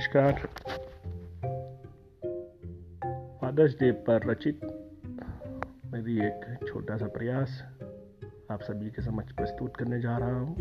[0.00, 0.32] नमस्कार।
[3.40, 4.60] Fathers day पर रचित
[5.92, 7.64] मेरी एक छोटा सा प्रयास
[8.50, 10.56] आप सभी के समक्ष प्रस्तुत करने जा रहा हूँ।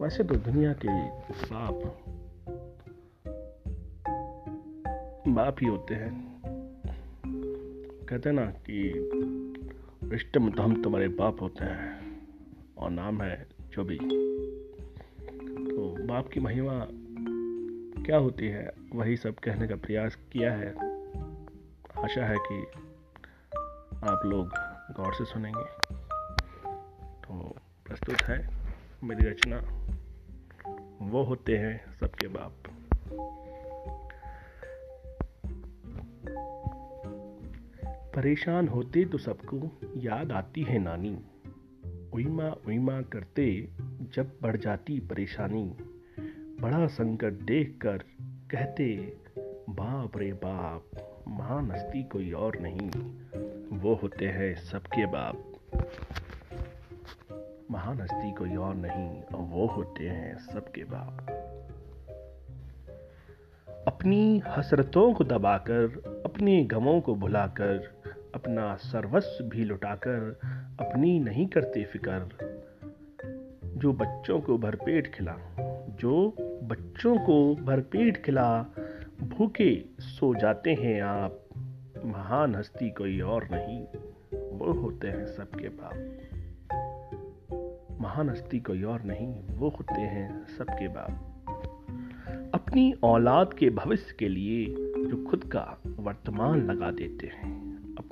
[0.00, 0.88] वैसे तो दुनिया के
[1.52, 1.82] बाप
[5.28, 6.42] बाप ही होते हैं।
[8.08, 8.92] कहते हैं ना कि
[10.04, 12.20] रिश्ते में तो हम तुम्हारे बाप होते हैं
[12.78, 13.98] और नाम है जो भी।
[15.68, 16.88] तो बाप की महिमा
[18.06, 18.72] क्या होती है?
[18.94, 20.68] वही सब कहने का प्रयास किया है।
[22.04, 22.66] आशा है कि
[24.04, 24.48] आप लोग
[24.96, 25.96] गौर से सुनेंगे।
[27.00, 28.50] तो प्रस्तुत है
[29.04, 29.56] मेरी रचना।
[31.02, 32.54] वो होते हैं सबके बाप।
[38.14, 41.22] परेशान होते तो सबको याद आती है नानी।
[42.12, 43.68] उइमा उईमा करते
[44.14, 45.76] जब बढ़ जाती परेशानी।
[46.62, 47.98] बड़ा संकट देखकर
[48.50, 49.16] कहते,
[49.70, 50.84] बाप रे बाप
[51.28, 52.90] महान हस्ती कोई और नहीं।
[53.78, 55.52] वो होते हैं सबके बाप।
[57.70, 61.30] महान हस्ती कोई और नहीं, वो होते हैं सबके बाप।
[63.88, 68.00] अपनी हसरतों को दबाकर, अपने गमों को भुलाकर,
[68.34, 70.40] अपना सर्वस्व भी लुटाकर,
[70.80, 72.28] अपनी नहीं करते फिकर,
[73.64, 75.36] जो बच्चों को भरपेट खिला
[75.92, 78.62] जो बच्चों को भरपेट खिला,
[79.22, 81.48] भूखे सो जाते हैं आप।
[82.04, 83.84] महान हस्ती कोई और नहीं,
[84.58, 86.18] वो होते हैं सबके बाप।
[88.00, 91.28] महान हस्ती कोई और नहीं, वो होते हैं सबके बाप।
[92.54, 97.51] अपनी औलाद के भविष्य के लिए जो खुद का वर्तमान लगा देते हैं।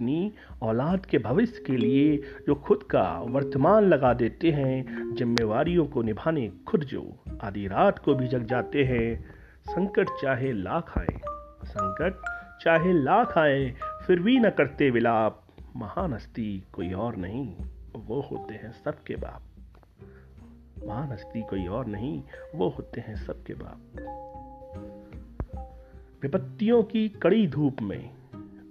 [0.00, 6.02] अपनी औलाद के भविष्य के लिए जो खुद का वर्तमान लगा देते हैं, जिम्मेवारियों को
[6.02, 11.20] निभाने खुद जो आधी रात को भी जग जाते हैं। संकट चाहे लाख आए,
[11.64, 12.22] संकट
[12.64, 13.74] चाहे लाख आए,
[14.06, 15.42] फिर भी न करते विलाप।
[15.76, 17.56] महान हस्ती कोई और नहीं,
[17.96, 19.42] वो होते हैं सबके बाप।
[20.86, 22.22] महान हस्ती कोई और नहीं,
[22.54, 23.80] वो होते हैं सबके बाप।
[26.22, 28.19] विपत्तियों की कड़ी धूप में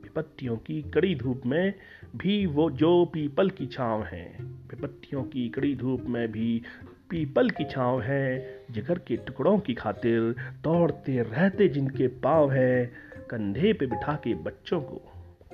[0.10, 1.74] विपत्तियों की कड़ी धूप में
[2.16, 6.62] भी वो जो पीपल की छांव है। विपत्तियों की कड़ी धूप में भी
[7.10, 12.92] पीपल की छांव है। जिगर के टुकड़ों की खातिर दौड़ते रहते जिनके पाव है।
[13.30, 14.96] कंधे पे बिठा के बच्चों को,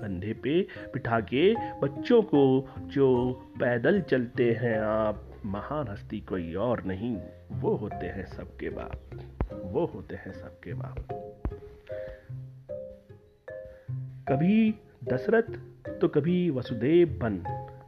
[0.02, 0.62] कंधे पे
[0.94, 7.18] बिठा के बच्चों को जो पैदल चलते हैं आप, महान हस्ती कोई और नहीं।
[7.52, 9.02] वो होते हैं सबके बाप,
[9.64, 11.08] वो होते हैं सबके बाप।
[14.28, 15.60] कभी दशरथ
[16.02, 17.38] तो कभी वसुदेव बन।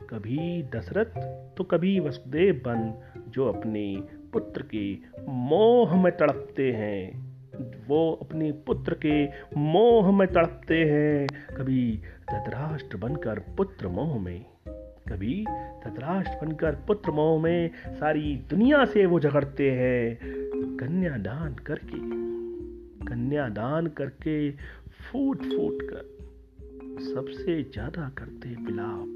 [0.09, 1.17] कभी दशरथ
[1.57, 2.93] तो कभी वसुदेव बन,
[3.29, 4.03] जो अपने
[4.33, 4.93] पुत्र के
[5.29, 7.27] मोह में तड़पते हैं।
[7.87, 9.25] वो अपने पुत्र के
[9.57, 11.27] मोह में तड़पते हैं।
[11.57, 14.45] कभी धतराष्ट्र बनकर पुत्र मोह में।
[15.07, 15.45] कभी
[15.85, 20.19] धतराष्ट्र बनकर पुत्र मोह में सारी दुनिया से वो झगड़ते हैं।
[20.77, 21.97] कन्यादान करके
[23.05, 24.51] कन्यादान करके
[25.11, 26.16] फूट फूट कर।
[27.00, 29.13] सबसे ज़्यादा करते बिलाप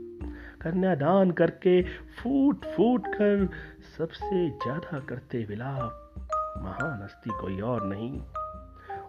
[0.61, 3.49] कन्यादान करके फूट फूट कर
[3.97, 6.13] सबसे ज़्यादा करते विलाप।
[6.57, 8.21] महान हस्ती कोई और नहीं।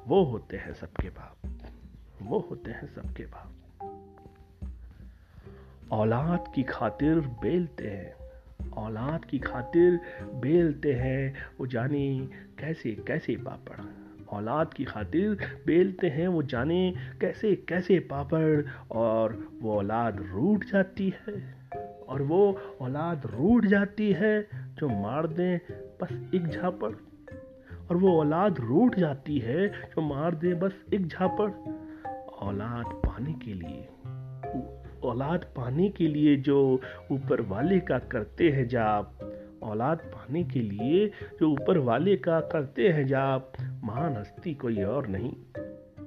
[0.06, 1.36] वो होते हैं सबके बाप।
[2.22, 3.52] वो होते हैं सबके बाप।
[5.92, 8.14] औलाद की खातिर बेलते हैं।
[8.70, 10.00] औलाद की खातिर
[10.34, 12.28] बेलते हैं। वो जाने
[12.58, 13.80] कैसे कैसे पापड़
[14.32, 21.14] औलाद की खातिर बेलते हैं, वो जाने कैसे कैसे पापड़, और वो औलाद रूठ जाती
[21.28, 21.54] है।
[22.08, 25.58] और वो औलाद रूठ जाती है, जो मार दें
[26.02, 26.92] बस एक झापड़।
[27.90, 31.50] और वो औलाद रूठ जाती है, जो मार दे बस एक झापड़।
[32.28, 33.88] औलाद पाने के लिए,
[35.04, 36.80] औलाद पाने के लिए जो
[37.12, 39.31] ऊपर वाले का करते हैं जाप
[39.62, 43.52] औलाद पाने के लिए जो ऊपर वाले का करते हैं जाप,
[43.84, 45.32] महान हस्ती कोई और नहीं।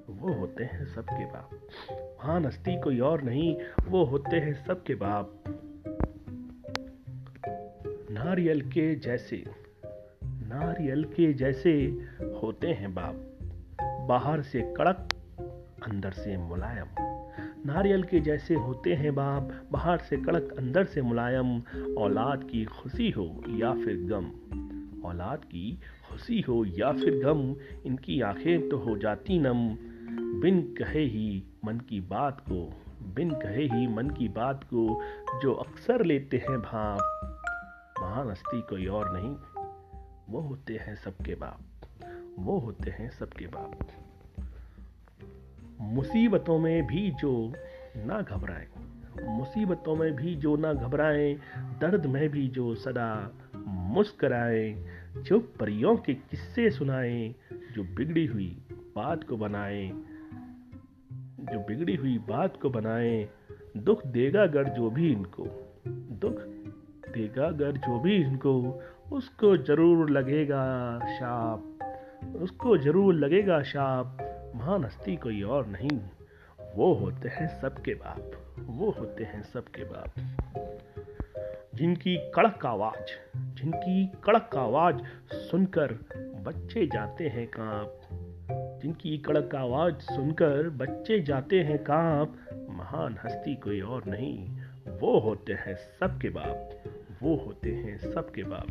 [0.09, 1.49] वो होते हैं सबके बाप।
[1.91, 3.57] महान हस्ती कोई और नहीं,
[3.87, 5.43] वो होते हैं सबके बाप।
[8.11, 9.43] नारियल के जैसे,
[10.23, 11.75] नारियल के जैसे
[12.43, 13.31] होते हैं बाप।
[14.09, 15.09] बाहर से कड़क,
[15.87, 17.04] अंदर से मुलायम।
[17.65, 21.63] नारियल के जैसे होते हैं बाप, बाहर से कड़क, अंदर से मुलायम।
[21.97, 24.25] औलाद की खुशी हो या फिर गम?
[25.09, 25.79] औलाद की
[26.09, 27.55] खुशी हो या फिर गम?
[27.85, 29.77] इनकी आँखें तो हो जाती नम।
[30.41, 32.73] बिन कहे ही मन की बात को,
[33.15, 35.01] बिन कहे ही मन की बात को
[35.41, 37.31] जो अक्सर लेते हैं भाप।
[38.01, 39.35] महान हस्ती कोई और नहीं,
[40.29, 41.87] वो होते हैं सबके बाप,
[42.39, 43.79] वो होते हैं सबके बाप।
[45.85, 47.53] मुसीबतों में भी जो
[47.97, 48.67] ना घबराएँ,
[49.37, 51.35] मुसीबतों में भी जो ना घबराएँ,
[51.81, 53.33] दर्द में भी जो सदा
[53.67, 54.85] मुस्कराएँ
[55.17, 57.35] जो परियों के किस्से सुनाएँ,
[57.75, 58.57] जो बिगड़ी हुई
[58.95, 59.89] बात को बनाएँ,
[61.39, 63.29] जो बिगड़ी हुई बात को बनाएँ,
[63.77, 65.43] दुख देगा गर जो भी इनको,
[66.21, 66.41] दुख
[67.13, 71.79] देगा गर जो भी इनको, उसको ज़रूर लगेगा शाप,
[72.41, 75.99] उसको ज़रूर लगेगा शाप महान हस्ती कोई और नहीं।
[76.75, 80.11] वो होते हैं सबके बाप, वो होते हैं सबके बाप।
[81.75, 84.97] जिनकी कड़क आवाज़, जिनकी कड़क आवाज़
[85.33, 85.91] सुनकर
[86.41, 88.01] बच्चे जाते हैं काँप
[88.81, 92.35] जिनकी कड़क आवाज़ सुनकर बच्चे जाते हैं काँप
[92.69, 94.49] महान हस्ती कोई और नहीं।
[94.99, 96.69] वो होते हैं सबके बाप,
[97.23, 98.67] वो होते हैं सबके बाप।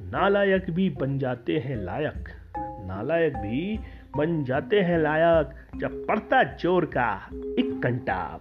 [0.00, 2.28] नालायक भी बन जाते हैं लायक,
[2.86, 3.80] नालायक भी
[4.16, 7.28] बन जाते हैं लायक। जब पड़ता ज़ोर का
[7.58, 8.40] एक घंटा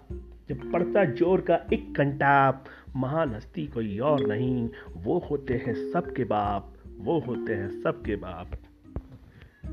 [0.50, 2.63] जब पड़ता ज़ोर का एक घंटा
[2.95, 8.51] महान हस्ती कोई और नहीं। वो होते हैं सबके बाप, वो होते हैं सबके बाप।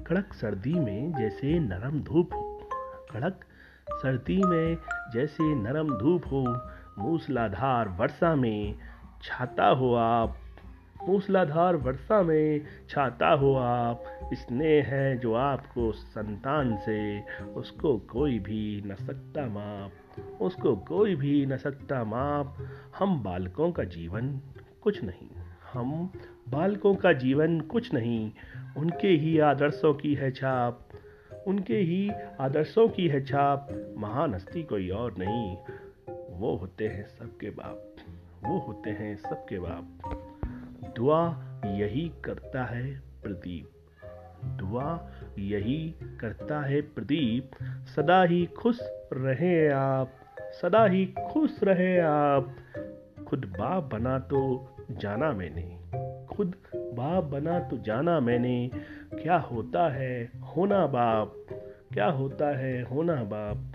[0.06, 2.69] कड़क सर्दी में जैसे नरम धूप हो।
[3.12, 3.44] कड़क
[3.93, 4.76] सर्दी में
[5.12, 6.44] जैसे नरम धूप हो।
[6.98, 8.75] मूसलाधार वर्षा में
[9.22, 10.37] छाता हो आप।
[11.08, 14.05] मूसलाधार वर्षा में छाता हो आप,
[14.35, 17.20] स्नेह है जो आपको संतान से,
[17.55, 19.93] उसको कोई भी न सकता माप,
[20.41, 22.56] उसको कोई भी न सकता माप।
[22.99, 24.41] हम बालकों का जीवन
[24.82, 25.29] कुछ नहीं,
[25.73, 26.11] हम
[26.49, 28.32] बालकों का जीवन कुछ नहीं,
[28.76, 30.88] उनके ही आदर्शों की है छाप,
[31.47, 32.11] उनके ही
[32.41, 33.69] आदर्शों की है छाप।
[33.99, 35.56] महान हस्ती कोई और नहीं,
[36.41, 37.97] वो होते हैं सबके बाप,
[38.44, 40.25] वो होते हैं सबके बाप।
[40.96, 41.22] दुआ
[41.66, 43.70] यही करता है प्रदीप।
[44.44, 47.50] दुआ यही करता है प्रदीप।
[47.96, 48.78] सदा ही खुश
[49.12, 50.12] रहे आप,
[50.62, 52.56] सदा ही खुश रहे आप।
[53.28, 54.40] खुद बाप बना तो
[54.90, 55.66] जाना मैंने,
[56.26, 58.70] खुद बाप बना तो जाना मैंने।
[59.22, 61.34] क्या होता है होना बाप,
[61.93, 63.72] क्या होता है होना बाप।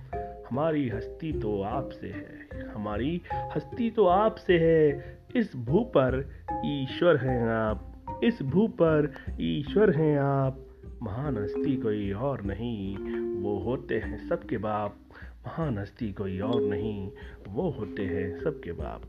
[0.51, 3.21] हमारी हस्ती तो आपसे है, हमारी
[3.55, 6.29] हस्ती तो आपसे है। इस भू पर
[6.65, 7.93] ईश्वर हैं आप,
[8.23, 10.65] इस भू पर ईश्वर हैं आप।
[11.03, 12.97] महान हस्ती कोई और नहीं,
[13.41, 14.95] वो होते हैं सबके बाप।
[15.47, 17.11] महान हस्ती कोई और नहीं,
[17.47, 19.01] वो होते हैं सबके बाप।